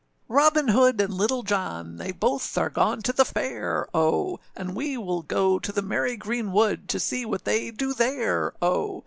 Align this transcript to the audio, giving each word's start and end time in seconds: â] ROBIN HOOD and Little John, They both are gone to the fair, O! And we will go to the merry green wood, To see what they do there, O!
â] 0.01 0.33
ROBIN 0.35 0.69
HOOD 0.69 0.99
and 0.99 1.13
Little 1.13 1.43
John, 1.43 1.97
They 1.97 2.11
both 2.11 2.57
are 2.57 2.71
gone 2.71 3.03
to 3.03 3.13
the 3.13 3.23
fair, 3.23 3.85
O! 3.95 4.39
And 4.57 4.73
we 4.75 4.97
will 4.97 5.21
go 5.21 5.59
to 5.59 5.71
the 5.71 5.83
merry 5.83 6.17
green 6.17 6.51
wood, 6.51 6.89
To 6.89 6.99
see 6.99 7.23
what 7.23 7.45
they 7.45 7.69
do 7.69 7.93
there, 7.93 8.51
O! 8.63 8.99